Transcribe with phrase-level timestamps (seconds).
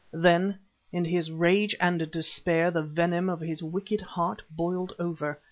[0.17, 0.57] Then,
[0.91, 5.39] in his rage and despair, the venom of his wicked heart boiled over.